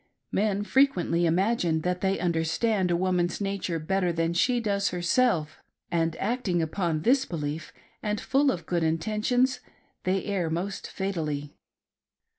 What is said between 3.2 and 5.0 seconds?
nature better than she does